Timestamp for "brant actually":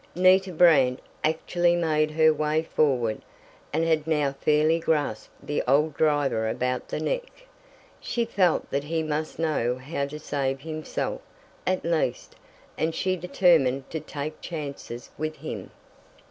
0.51-1.75